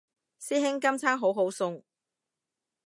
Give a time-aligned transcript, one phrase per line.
[0.41, 1.83] 師兄今餐好好餸